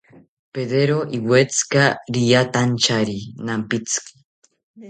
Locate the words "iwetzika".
1.17-1.83